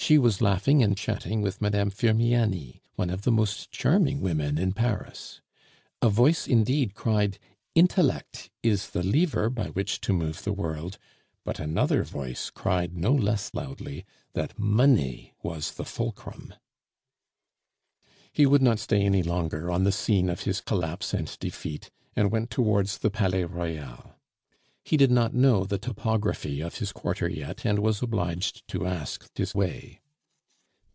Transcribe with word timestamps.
She 0.00 0.16
was 0.16 0.40
laughing 0.40 0.80
and 0.80 0.96
chatting 0.96 1.42
with 1.42 1.60
Mme. 1.60 1.88
Firmiani, 1.90 2.80
one 2.94 3.10
of 3.10 3.22
the 3.22 3.32
most 3.32 3.72
charming 3.72 4.20
women 4.20 4.56
in 4.56 4.72
Paris. 4.72 5.40
A 6.00 6.08
voice 6.08 6.46
indeed 6.46 6.94
cried, 6.94 7.40
"Intellect 7.74 8.48
is 8.62 8.90
the 8.90 9.02
lever 9.02 9.50
by 9.50 9.66
which 9.70 10.00
to 10.02 10.12
move 10.12 10.44
the 10.44 10.52
world," 10.52 10.98
but 11.44 11.58
another 11.58 12.04
voice 12.04 12.48
cried 12.48 12.96
no 12.96 13.12
less 13.12 13.50
loudly 13.52 14.04
that 14.34 14.56
money 14.58 15.34
was 15.42 15.72
the 15.72 15.84
fulcrum. 15.84 16.54
He 18.32 18.46
would 18.46 18.62
not 18.62 18.78
stay 18.78 19.00
any 19.04 19.24
longer 19.24 19.68
on 19.68 19.82
the 19.82 19.92
scene 19.92 20.30
of 20.30 20.42
his 20.42 20.60
collapse 20.60 21.12
and 21.12 21.36
defeat, 21.40 21.90
and 22.14 22.30
went 22.30 22.50
towards 22.50 22.98
the 22.98 23.10
Palais 23.10 23.42
Royal. 23.44 24.14
He 24.84 24.96
did 24.96 25.10
not 25.10 25.34
know 25.34 25.64
the 25.64 25.76
topography 25.76 26.62
of 26.62 26.78
his 26.78 26.92
quarter 26.92 27.28
yet, 27.28 27.66
and 27.66 27.78
was 27.80 28.00
obliged 28.00 28.66
to 28.68 28.86
ask 28.86 29.28
his 29.36 29.54
way. 29.54 30.00